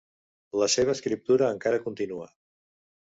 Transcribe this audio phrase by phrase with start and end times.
[0.61, 2.29] La seva escriptura encara continua.